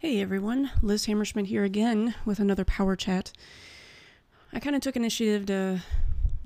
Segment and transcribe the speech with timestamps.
[0.00, 3.32] Hey everyone, Liz Hammerschmidt here again with another power chat.
[4.52, 5.82] I kind of took initiative to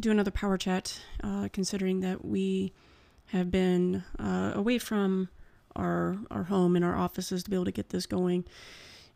[0.00, 2.72] do another power chat, uh, considering that we
[3.26, 5.28] have been uh, away from
[5.76, 8.46] our our home and our offices to be able to get this going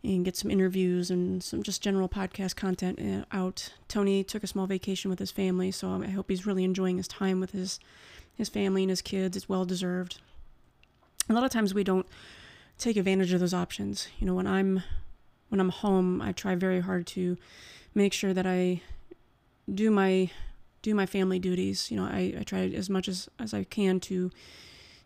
[0.05, 3.73] and get some interviews and some just general podcast content uh, out.
[3.89, 7.09] Tony took a small vacation with his family, so I hope he's really enjoying his
[7.09, 7.81] time with his
[8.35, 9.35] his family and his kids.
[9.35, 10.21] It's well deserved.
[11.31, 12.07] A lot of times we don't
[12.79, 14.09] take advantage of those options.
[14.19, 14.83] You know, when I'm
[15.49, 17.37] when I'm home, I try very hard to
[17.95, 18.83] make sure that I
[19.73, 20.31] do my
[20.83, 21.91] do my family duties.
[21.91, 24.31] You know, I, I try as much as, as I can to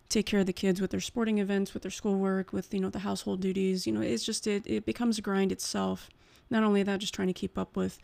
[0.09, 2.89] take care of the kids with their sporting events, with their schoolwork, with, you know,
[2.89, 3.87] the household duties.
[3.87, 6.09] You know, it's just it, it becomes a grind itself.
[6.51, 7.97] Not only that, just trying to keep up with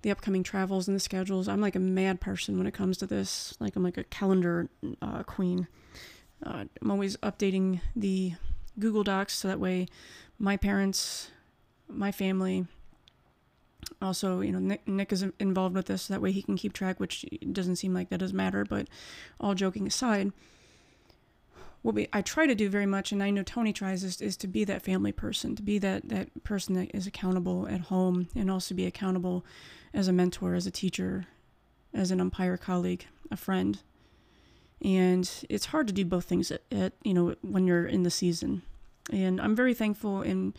[0.00, 1.46] the upcoming travels and the schedules.
[1.46, 3.54] I'm like a mad person when it comes to this.
[3.60, 4.68] Like I'm like a calendar
[5.00, 5.68] uh, queen.
[6.44, 8.32] Uh, I'm always updating the
[8.78, 9.86] Google Docs so that way
[10.38, 11.30] my parents,
[11.88, 12.66] my family,
[14.00, 16.72] also, you know, Nick, Nick is involved with this so that way he can keep
[16.72, 18.88] track, which doesn't seem like that does matter, but
[19.40, 20.32] all joking aside,
[21.82, 24.36] what we I try to do very much, and I know Tony tries, is, is
[24.38, 28.28] to be that family person, to be that, that person that is accountable at home
[28.34, 29.44] and also be accountable
[29.92, 31.26] as a mentor, as a teacher,
[31.92, 33.80] as an umpire colleague, a friend
[34.84, 38.10] and it's hard to do both things at, at, you know when you're in the
[38.10, 38.62] season.
[39.12, 40.56] And i'm very thankful and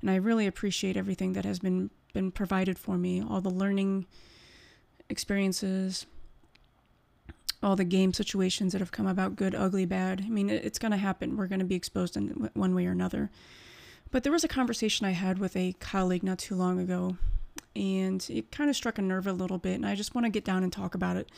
[0.00, 3.22] and i really appreciate everything that has been been provided for me.
[3.22, 4.06] All the learning
[5.08, 6.06] experiences
[7.62, 10.22] all the game situations that have come about good ugly bad.
[10.24, 11.36] I mean it's going to happen.
[11.36, 13.30] We're going to be exposed in one way or another.
[14.10, 17.16] But there was a conversation i had with a colleague not too long ago
[17.76, 20.30] and it kind of struck a nerve a little bit and i just want to
[20.30, 21.30] get down and talk about it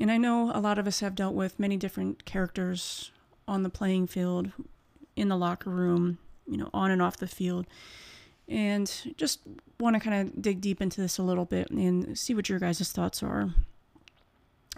[0.00, 3.10] and I know a lot of us have dealt with many different characters
[3.46, 4.50] on the playing field,
[5.14, 7.66] in the locker room, you know, on and off the field.
[8.48, 9.40] And just
[9.78, 12.58] want to kind of dig deep into this a little bit and see what your
[12.58, 13.50] guys' thoughts are.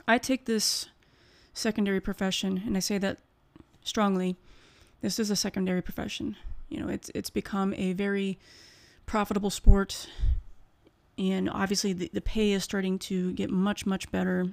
[0.08, 0.88] I take this
[1.54, 3.18] secondary profession, and I say that
[3.84, 4.36] strongly.
[5.00, 6.36] This is a secondary profession.
[6.68, 8.38] You know, it's it's become a very
[9.06, 10.08] profitable sport,
[11.18, 14.46] and obviously the, the pay is starting to get much much better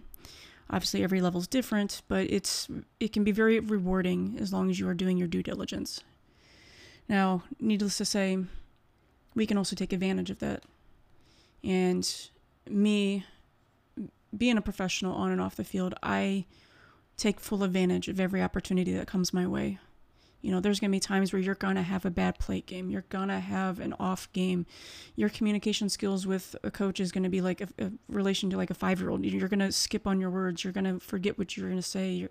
[0.72, 2.68] Obviously, every level is different, but it's
[3.00, 6.04] it can be very rewarding as long as you are doing your due diligence.
[7.08, 8.38] Now, needless to say,
[9.34, 10.64] we can also take advantage of that.
[11.64, 12.08] And
[12.70, 13.26] me
[14.38, 16.46] being a professional on and off the field, I
[17.18, 19.80] take full advantage of every opportunity that comes my way.
[20.42, 22.66] You know, there's going to be times where you're going to have a bad plate
[22.66, 22.90] game.
[22.90, 24.66] You're going to have an off game.
[25.16, 28.58] Your communication skills with a coach is going to be like a, a relation to
[28.58, 29.26] like a five year old.
[29.26, 30.64] You're going to skip on your words.
[30.64, 32.12] You're going to forget what you're going to say.
[32.12, 32.30] You're,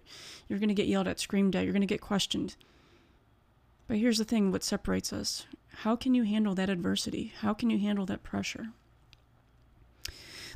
[0.49, 1.65] you're going to get yelled at, screamed at.
[1.65, 2.57] You're going to get questioned.
[3.89, 5.47] But here's the thing what separates us
[5.83, 7.33] how can you handle that adversity?
[7.41, 8.69] How can you handle that pressure?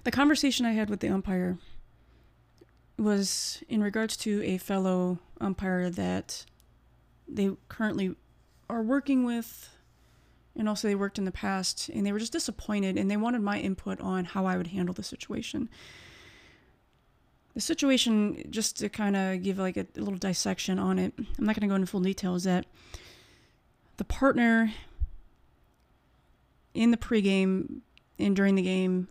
[0.04, 1.58] The conversation I had with the umpire
[2.98, 6.44] was in regards to a fellow umpire that
[7.28, 8.14] they currently
[8.68, 9.70] are working with
[10.56, 13.40] and also they worked in the past and they were just disappointed and they wanted
[13.40, 15.68] my input on how I would handle the situation.
[17.54, 21.44] The situation, just to kind of give like a, a, little dissection on it, I'm
[21.44, 22.66] not going to go into full detail, is that
[23.98, 24.72] the partner
[26.74, 27.80] in the pregame
[28.18, 29.08] and during the game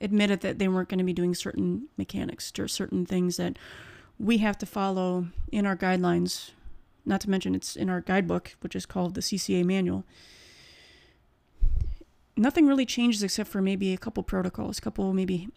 [0.00, 3.58] admitted that they weren't going to be doing certain mechanics or certain things that
[4.18, 6.50] we have to follow in our guidelines
[7.06, 10.04] not to mention, it's in our guidebook, which is called the CCA manual.
[12.36, 15.48] Nothing really changes except for maybe a couple protocols, a couple maybe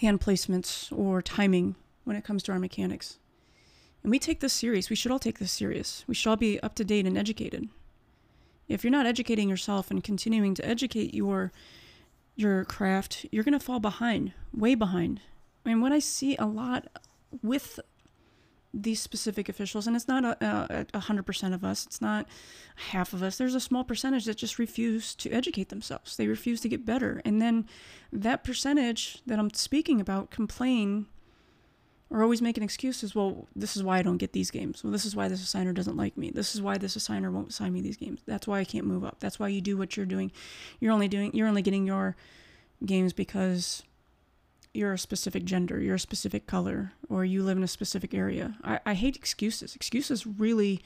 [0.00, 3.18] hand placements or timing when it comes to our mechanics.
[4.02, 4.88] And we take this serious.
[4.88, 6.04] We should all take this serious.
[6.06, 7.68] We should all be up to date and educated.
[8.68, 11.52] If you're not educating yourself and continuing to educate your
[12.36, 15.20] your craft, you're going to fall behind, way behind.
[15.64, 16.86] I mean, what I see a lot
[17.42, 17.78] with
[18.72, 21.86] these specific officials, and it's not a, hundred percent of us.
[21.86, 22.26] It's not
[22.90, 23.36] half of us.
[23.36, 26.16] There's a small percentage that just refuse to educate themselves.
[26.16, 27.66] They refuse to get better, and then
[28.12, 31.06] that percentage that I'm speaking about complain
[32.10, 33.14] or always making excuses.
[33.14, 34.82] Well, this is why I don't get these games.
[34.82, 36.30] Well, this is why this assigner doesn't like me.
[36.30, 38.20] This is why this assigner won't assign me these games.
[38.26, 39.18] That's why I can't move up.
[39.20, 40.32] That's why you do what you're doing.
[40.80, 41.30] You're only doing.
[41.34, 42.16] You're only getting your
[42.84, 43.84] games because
[44.72, 48.56] you're a specific gender, you're a specific color, or you live in a specific area.
[48.62, 49.74] I, I hate excuses.
[49.74, 50.80] Excuses really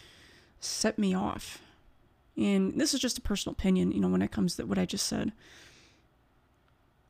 [0.59, 1.59] set me off.
[2.37, 4.87] And this is just a personal opinion, you know, when it comes to what I
[4.87, 5.33] just said.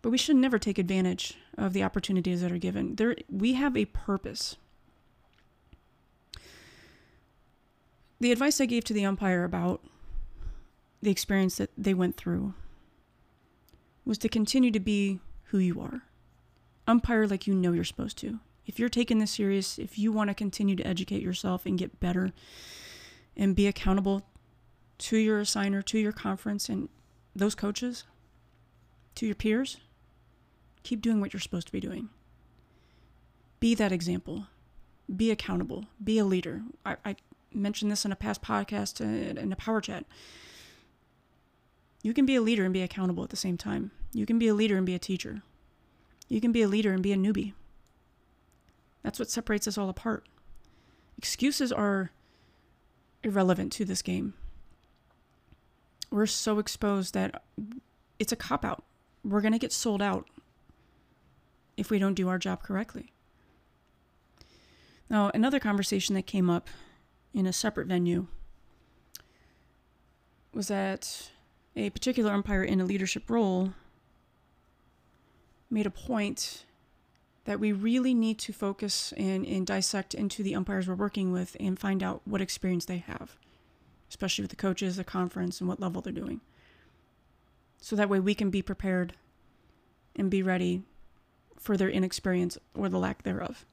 [0.03, 2.97] But we should never take advantage of the opportunities that are given.
[2.97, 4.56] There we have a purpose.
[8.20, 9.82] The advice I gave to the umpire about
[11.00, 12.55] the experience that they went through
[14.05, 16.03] was to continue to be who you are.
[16.86, 18.40] Umpire like you know you're supposed to.
[18.66, 22.00] If you're taking this serious, if you want to continue to educate yourself and get
[22.00, 22.32] better
[23.36, 24.26] and be accountable
[24.98, 26.88] to your assigner, to your conference, and
[27.34, 28.04] those coaches,
[29.16, 29.78] to your peers,
[30.82, 32.08] keep doing what you're supposed to be doing.
[33.60, 34.46] Be that example.
[35.14, 35.86] Be accountable.
[36.02, 36.62] Be a leader.
[36.86, 37.16] I, I
[37.52, 40.04] mentioned this in a past podcast uh, in a power chat.
[42.02, 43.90] You can be a leader and be accountable at the same time.
[44.12, 45.42] You can be a leader and be a teacher.
[46.29, 47.53] You can be a leader and be a newbie.
[49.03, 50.26] That's what separates us all apart.
[51.19, 52.11] Excuses are
[53.23, 54.35] irrelevant to this game.
[56.11, 57.43] We're so exposed that
[58.19, 58.85] it's a cop out.
[59.25, 60.29] We're going to get sold out
[61.76, 63.12] if we don't do our job correctly.
[65.11, 66.69] Now, another conversation that came up
[67.32, 68.27] in a separate venue
[70.53, 71.31] was that
[71.77, 73.75] a particular umpire in a leadership role
[75.70, 76.64] made a point
[77.44, 81.56] that we really need to focus and, and dissect into the umpires we're working with
[81.61, 83.37] and find out what experience they have,
[84.08, 86.40] especially with the coaches, the conference, and what level they're doing.
[87.81, 89.14] So that way we can be prepared
[90.16, 90.82] and be ready
[91.58, 93.67] for their inexperience or the lack thereof.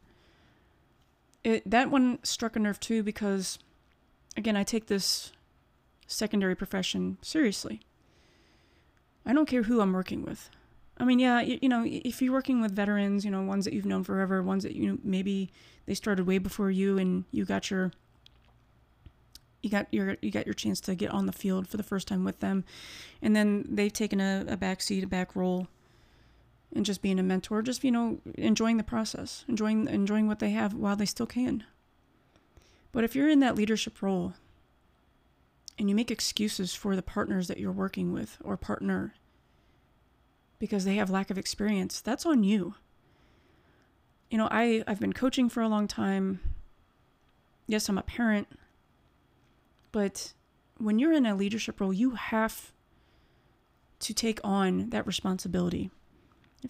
[1.43, 3.57] It, that one struck a nerve too because,
[4.35, 5.31] again, I take this
[6.07, 7.81] secondary profession seriously.
[9.25, 10.49] I don't care who I'm working with.
[11.01, 13.73] I mean, yeah, you, you, know, if you're working with veterans, you know, ones that
[13.73, 15.51] you've known forever, ones that you know, maybe
[15.87, 17.91] they started way before you, and you got your
[19.63, 22.07] you got your you got your chance to get on the field for the first
[22.07, 22.63] time with them,
[23.19, 25.67] and then they've taken a, a back seat, a back role,
[26.71, 30.51] and just being a mentor, just you know, enjoying the process, enjoying enjoying what they
[30.51, 31.63] have while they still can.
[32.91, 34.35] But if you're in that leadership role,
[35.79, 39.15] and you make excuses for the partners that you're working with or partner
[40.61, 42.75] because they have lack of experience, that's on you.
[44.29, 46.39] You know, I, I've been coaching for a long time.
[47.65, 48.47] Yes, I'm a parent.
[49.91, 50.33] But
[50.77, 52.73] when you're in a leadership role, you have
[54.01, 55.89] to take on that responsibility.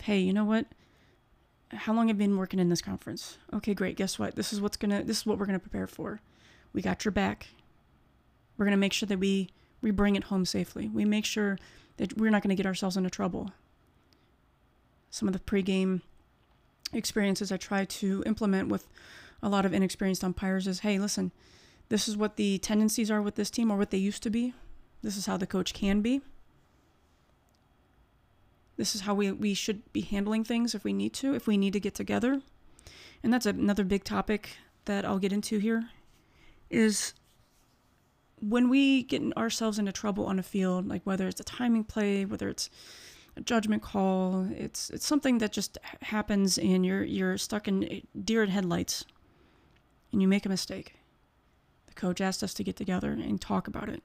[0.02, 0.68] Hey, you know what?
[1.72, 3.40] How long have you been working in this conference?
[3.54, 3.98] Okay, great.
[3.98, 4.38] Guess what?
[4.38, 6.22] This is what's gonna this is what we're gonna prepare for.
[6.72, 7.48] We got your back.
[8.58, 9.50] We're gonna make sure that we
[9.82, 10.88] we bring it home safely.
[10.88, 11.58] We make sure
[11.98, 13.52] that we're not gonna get ourselves into trouble
[15.12, 16.02] some of the pregame
[16.94, 18.88] experiences I try to implement with
[19.44, 21.32] a lot of inexperienced umpires is hey, listen,
[21.90, 24.54] this is what the tendencies are with this team or what they used to be.
[25.04, 26.22] This is how the coach can be.
[28.78, 31.58] This is how we, we should be handling things if we need to, if we
[31.58, 32.42] need to get together.
[33.24, 35.90] And that's another big topic that I'll get into here
[36.70, 37.14] is
[38.40, 42.26] when we get ourselves into trouble on a field, like whether it's a timing play,
[42.26, 42.70] whether it's
[43.36, 44.48] a judgment call.
[44.52, 49.06] It's it's something that just happens and you're you're stuck in eh, deer in headlights
[50.12, 50.96] and you make a mistake.
[51.88, 54.04] The coach asked us to get together and talk about it.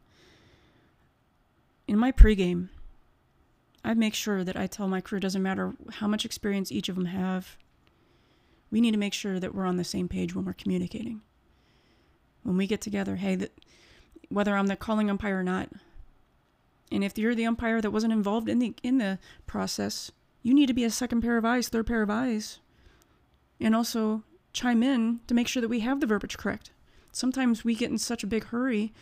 [1.87, 2.69] In my pregame,
[3.85, 6.97] I make sure that I tell my crew doesn't matter how much experience each of
[6.97, 7.57] them have.
[8.71, 11.23] We need to make sure that we're on the same page when we're communicating.
[12.43, 13.53] When we get together, hey, that
[14.29, 15.69] whether I'm the calling umpire or not,
[16.91, 20.13] and if you're the umpire that wasn't involved in the in the process,
[20.43, 22.61] you need to be a second pair of eyes, third pair of eyes.
[23.61, 26.71] And also chime in to make sure that we have the verbiage correct.
[27.11, 28.93] Sometimes we get in such a big hurry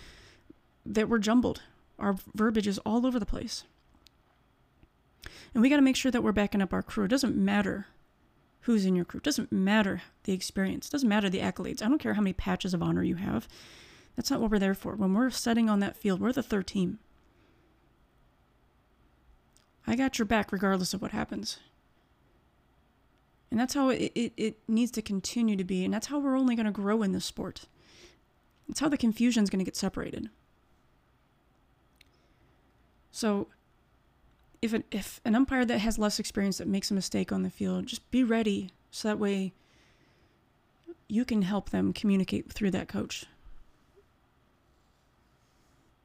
[0.86, 1.62] that we're jumbled.
[1.98, 3.64] Our verbiage is all over the place.
[5.52, 7.04] And we got to make sure that we're backing up our crew.
[7.04, 7.86] It doesn't matter
[8.60, 9.18] who's in your crew.
[9.18, 10.88] It doesn't matter the experience.
[10.88, 11.82] It doesn't matter the accolades.
[11.82, 13.46] I don't care how many patches of honor you have.
[14.16, 14.94] That's not what we're there for.
[14.94, 16.98] When we're setting on that field, we're the third team.
[19.86, 21.58] I got your back regardless of what happens.
[23.50, 25.84] And that's how it, it, it needs to continue to be.
[25.84, 27.66] And that's how we're only going to grow in this sport.
[28.66, 30.28] That's how the confusion is going to get separated.
[33.12, 33.48] So,
[34.60, 37.50] if, it, if an umpire that has less experience that makes a mistake on the
[37.50, 39.52] field, just be ready so that way
[41.06, 43.26] you can help them communicate through that coach.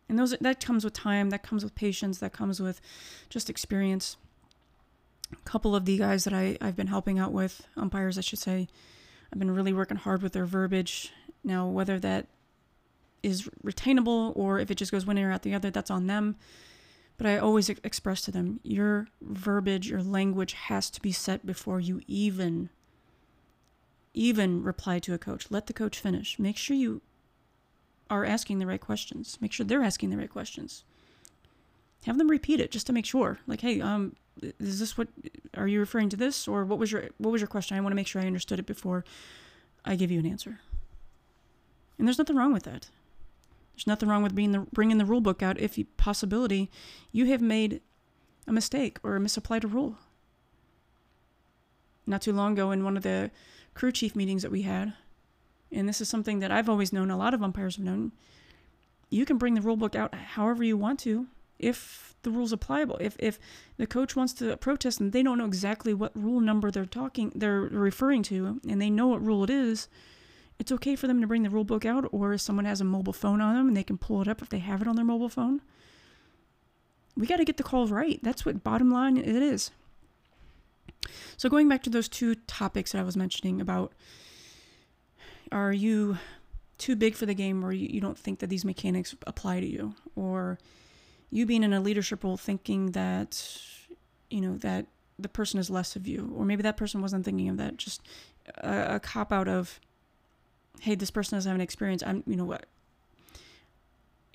[0.09, 2.81] And those that comes with time, that comes with patience, that comes with
[3.29, 4.17] just experience.
[5.31, 8.39] A couple of the guys that I, I've been helping out with, umpires I should
[8.39, 8.67] say,
[9.31, 11.13] I've been really working hard with their verbiage.
[11.43, 12.25] Now, whether that
[13.21, 16.35] is retainable or if it just goes one ear out the other, that's on them.
[17.17, 21.79] But I always express to them your verbiage, your language has to be set before
[21.79, 22.69] you even
[24.13, 25.51] even reply to a coach.
[25.51, 26.39] Let the coach finish.
[26.39, 27.01] Make sure you
[28.09, 29.37] are asking the right questions.
[29.41, 30.83] Make sure they're asking the right questions.
[32.05, 33.39] have them repeat it just to make sure.
[33.47, 35.09] Like, hey, um, is this what
[35.55, 37.77] are you referring to this or what was your what was your question?
[37.77, 39.03] I want to make sure I understood it before
[39.85, 40.59] I give you an answer.
[41.97, 42.87] And there's nothing wrong with that.
[43.73, 46.69] There's nothing wrong with being the, bringing the rule book out if you, possibility
[47.11, 47.81] you have made
[48.47, 49.97] a mistake or misapplied a rule.
[52.05, 53.31] Not too long ago, in one of the
[53.75, 54.93] crew chief meetings that we had,
[55.71, 58.11] and this is something that I've always known, a lot of umpires have known,
[59.09, 62.97] you can bring the rule book out however you want to if the rule's applicable.
[62.99, 63.39] If if
[63.77, 67.31] the coach wants to protest and they don't know exactly what rule number they're talking
[67.35, 69.87] they're referring to and they know what rule it is,
[70.57, 72.85] it's okay for them to bring the rule book out or if someone has a
[72.85, 74.95] mobile phone on them and they can pull it up if they have it on
[74.95, 75.61] their mobile phone.
[77.15, 78.19] We got to get the calls right.
[78.23, 79.71] That's what bottom line it is.
[81.37, 83.93] So going back to those two topics that I was mentioning about
[85.51, 86.17] are you
[86.77, 89.95] too big for the game or you, don't think that these mechanics apply to you?
[90.15, 90.57] Or
[91.29, 93.61] you being in a leadership role thinking that
[94.29, 94.85] you know that
[95.17, 98.01] the person is less of you or maybe that person wasn't thinking of that just
[98.59, 99.79] a, a cop out of
[100.81, 102.03] hey this person doesn't have an experience.
[102.05, 102.65] I'm you know what?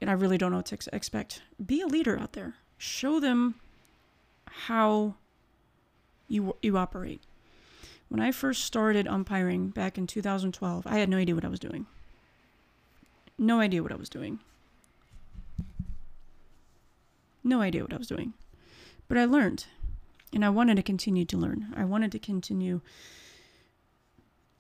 [0.01, 1.43] And i really don't know what to ex- expect.
[1.65, 2.55] Be a leader out there.
[2.77, 3.55] Show them
[4.47, 5.15] how
[6.29, 7.23] you you operate
[8.15, 11.61] when i first started umpiring back in 2012 i had no idea what i was
[11.61, 11.87] doing
[13.37, 14.39] no idea what i was doing
[17.45, 18.33] no idea what I was doing.
[19.07, 19.67] But I learned.
[20.33, 21.73] And I wanted to continue to learn.
[21.77, 22.81] I wanted to continue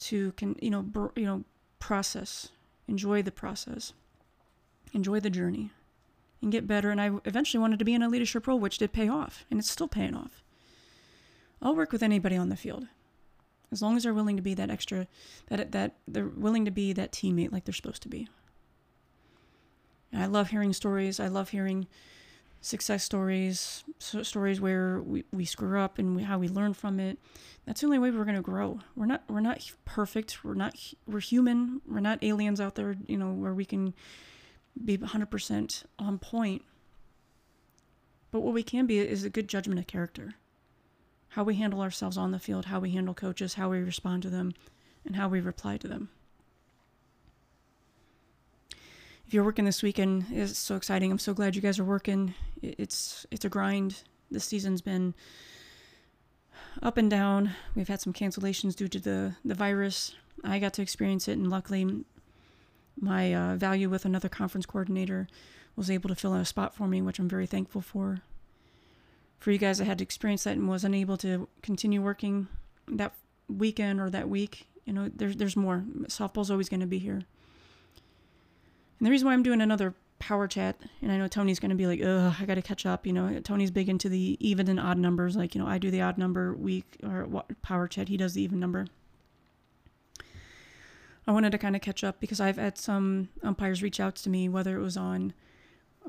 [0.00, 1.44] to can you know br- you know
[1.80, 2.50] process,
[2.86, 3.92] enjoy the process,
[4.92, 5.72] enjoy the journey,
[6.40, 6.90] and get better.
[6.90, 9.58] And I eventually wanted to be in a leadership role, which did pay off, and
[9.58, 10.44] it's still paying off.
[11.60, 12.86] I'll work with anybody on the field,
[13.74, 15.06] as long as they're willing to be that extra,
[15.48, 18.28] that that they're willing to be that teammate like they're supposed to be.
[20.12, 21.20] And I love hearing stories.
[21.20, 21.86] I love hearing
[22.60, 26.98] success stories, so stories where we, we screw up and we, how we learn from
[26.98, 27.18] it.
[27.66, 28.80] That's the only way we're going to grow.
[28.96, 30.44] We're not we're not perfect.
[30.44, 30.74] We're not
[31.06, 31.82] we're human.
[31.86, 33.92] We're not aliens out there, you know, where we can
[34.82, 36.62] be 100% on point.
[38.30, 40.34] But what we can be is a good judgment of character.
[41.34, 44.30] How we handle ourselves on the field, how we handle coaches, how we respond to
[44.30, 44.54] them,
[45.04, 46.08] and how we reply to them.
[49.26, 51.10] if you're working this weekend, it's so exciting.
[51.10, 52.34] I'm so glad you guys are working.
[52.62, 54.02] It's it's a grind.
[54.30, 55.14] This season's been
[56.82, 57.50] up and down.
[57.74, 60.14] We've had some cancellations due to the the virus.
[60.42, 62.04] I got to experience it, and luckily,
[63.00, 65.26] my uh, value with another conference coordinator
[65.74, 68.20] was able to fill in a spot for me, which I'm very thankful for.
[69.44, 72.48] For you guys that had to experience that and was unable to continue working
[72.88, 73.12] that
[73.46, 75.84] weekend or that week, you know, there's there's more.
[76.04, 77.16] Softball's always going to be here.
[77.16, 81.76] And the reason why I'm doing another power chat, and I know Tony's going to
[81.76, 83.06] be like, ugh, I got to catch up.
[83.06, 85.36] You know, Tony's big into the even and odd numbers.
[85.36, 88.42] Like, you know, I do the odd number week or power chat, he does the
[88.42, 88.86] even number.
[91.26, 94.30] I wanted to kind of catch up because I've had some umpires reach out to
[94.30, 95.34] me, whether it was on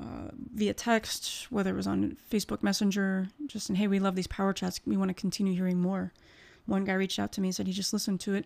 [0.00, 4.26] uh, via text, whether it was on Facebook Messenger, just saying, hey, we love these
[4.26, 4.80] power chats.
[4.84, 6.12] We want to continue hearing more.
[6.66, 8.44] One guy reached out to me and said he just listened to it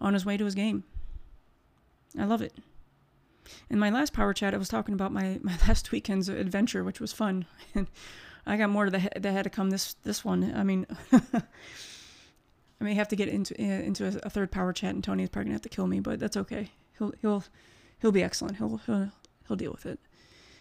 [0.00, 0.84] on his way to his game.
[2.18, 2.54] I love it.
[3.70, 7.00] In my last power chat, I was talking about my, my last weekend's adventure, which
[7.00, 7.86] was fun, and
[8.46, 10.54] I got more to the that had to come this this one.
[10.56, 11.42] I mean, I
[12.80, 15.54] may have to get into into a, a third power chat, and Tony's probably gonna
[15.54, 16.70] have to kill me, but that's okay.
[16.96, 17.44] He'll he'll
[18.00, 18.56] he'll be excellent.
[18.56, 19.10] He'll he'll
[19.46, 20.00] he'll deal with it.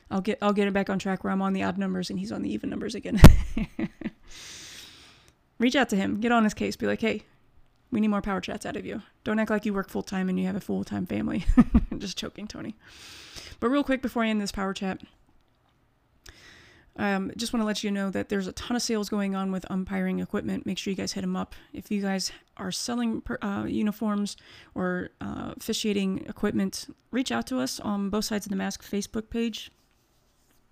[0.10, 2.20] I'll get I'll get it back on track where I'm on the odd numbers and
[2.20, 3.22] he's on the even numbers again.
[5.60, 7.24] Reach out to him, get on his case, be like, hey,
[7.92, 9.02] we need more power chats out of you.
[9.24, 11.46] Don't act like you work full time and you have a full time family.
[11.98, 12.76] Just choking, Tony.
[13.60, 15.02] But real quick before I end this power chat,
[16.98, 19.52] um, just want to let you know that there's a ton of sales going on
[19.52, 20.66] with umpiring equipment.
[20.66, 21.54] Make sure you guys hit them up.
[21.72, 24.36] If you guys are selling per, uh, uniforms
[24.74, 29.30] or uh, officiating equipment, reach out to us on both sides of the mask Facebook
[29.30, 29.72] page,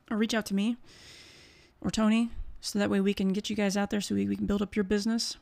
[0.09, 0.77] or reach out to me
[1.81, 2.29] or Tony,
[2.61, 4.61] so that way we can get you guys out there, so we, we can build
[4.61, 5.37] up your business.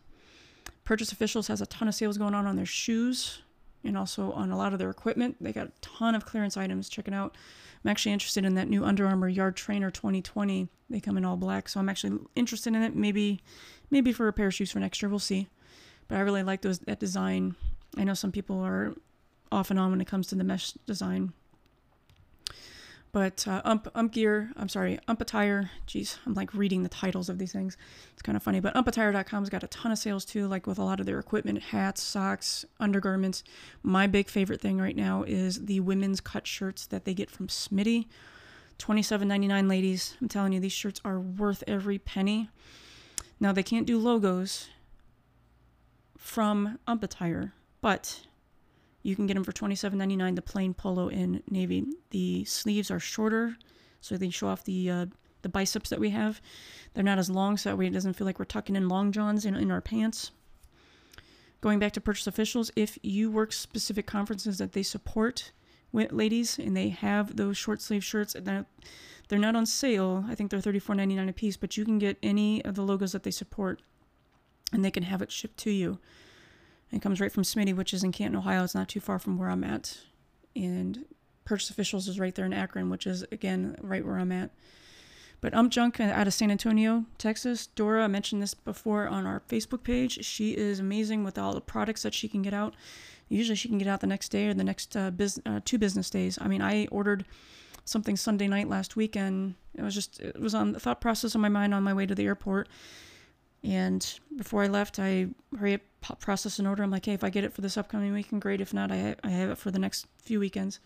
[0.83, 3.41] Purchase Officials has a ton of sales going on on their shoes
[3.83, 5.37] and also on a lot of their equipment.
[5.39, 6.89] They got a ton of clearance items.
[6.89, 7.35] Check it out.
[7.83, 10.69] I'm actually interested in that new Under Armour Yard Trainer 2020.
[10.89, 12.95] They come in all black, so I'm actually interested in it.
[12.95, 13.41] Maybe,
[13.91, 15.09] maybe for a pair of shoes for next year.
[15.09, 15.47] We'll see.
[16.07, 17.55] But I really like those that design.
[17.97, 18.93] I know some people are
[19.51, 21.33] off and on when it comes to the mesh design.
[23.13, 25.69] But uh, Ump Ump Gear, I'm sorry, Ump Attire.
[25.85, 27.77] Geez, I'm like reading the titles of these things.
[28.11, 28.59] It's kind of funny.
[28.59, 31.61] But UmpAttire.com's got a ton of sales too, like with a lot of their equipment,
[31.61, 33.43] hats, socks, undergarments.
[33.83, 37.47] My big favorite thing right now is the women's cut shirts that they get from
[37.47, 38.07] Smitty.
[38.79, 40.17] $27.99, ladies.
[40.19, 42.49] I'm telling you, these shirts are worth every penny.
[43.39, 44.69] Now, they can't do logos
[46.17, 48.21] from Ump Attire, but
[49.03, 51.85] you can get them for $27.99, the plain polo in navy.
[52.09, 53.57] The sleeves are shorter,
[54.01, 55.05] so they show off the uh,
[55.41, 56.41] the biceps that we have.
[56.93, 59.11] They're not as long, so that way it doesn't feel like we're tucking in long
[59.11, 60.31] johns in, in our pants.
[61.61, 65.51] Going back to purchase officials, if you work specific conferences that they support,
[65.91, 68.65] ladies, and they have those short sleeve shirts, they're,
[69.27, 70.25] they're not on sale.
[70.27, 73.23] I think they're $34.99 a piece, but you can get any of the logos that
[73.23, 73.81] they support,
[74.71, 75.99] and they can have it shipped to you.
[76.93, 78.63] It comes right from Smitty, which is in Canton, Ohio.
[78.63, 79.97] It's not too far from where I'm at.
[80.55, 81.05] And
[81.43, 84.51] Purchase Officials is right there in Akron, which is, again, right where I'm at.
[85.41, 87.67] But Ump Junk out of San Antonio, Texas.
[87.67, 90.23] Dora, I mentioned this before on our Facebook page.
[90.23, 92.75] She is amazing with all the products that she can get out.
[93.27, 95.79] Usually she can get out the next day or the next uh, biz- uh, two
[95.79, 96.37] business days.
[96.39, 97.25] I mean, I ordered
[97.83, 99.55] something Sunday night last weekend.
[99.75, 102.05] It was just, it was on the thought process on my mind on my way
[102.05, 102.69] to the airport.
[103.63, 105.27] And before I left, I
[105.57, 105.81] hurry up,
[106.19, 106.83] process an order.
[106.83, 108.59] I'm like, hey, if I get it for this upcoming weekend, great.
[108.59, 110.79] If not, I, I have it for the next few weekends.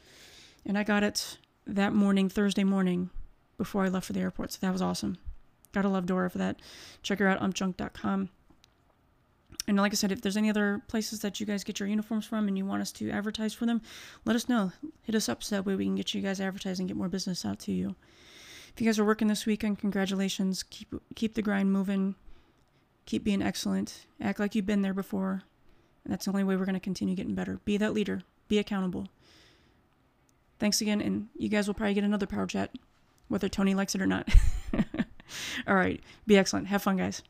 [0.65, 3.09] And I got it that morning, Thursday morning,
[3.57, 4.53] before I left for the airport.
[4.53, 5.17] So that was awesome.
[5.73, 6.61] Gotta love Dora for that.
[7.01, 8.29] Check her out, umpjunk.com.
[9.67, 12.25] And like I said, if there's any other places that you guys get your uniforms
[12.25, 13.81] from and you want us to advertise for them,
[14.23, 14.71] let us know.
[15.01, 17.09] Hit us up so that way we can get you guys advertising and get more
[17.09, 17.95] business out to you.
[18.73, 20.63] If you guys are working this weekend, congratulations.
[20.63, 22.15] Keep keep the grind moving.
[23.07, 24.05] Keep being excellent.
[24.21, 25.41] Act like you've been there before.
[26.03, 27.59] And that's the only way we're going to continue getting better.
[27.63, 28.21] Be that leader.
[28.49, 29.07] Be accountable.
[30.59, 32.71] Thanks again, and you guys will probably get another power chat,
[33.29, 34.27] whether Tony likes it or not.
[35.67, 36.03] All right.
[36.25, 36.67] Be excellent.
[36.67, 37.23] Have fun, guys.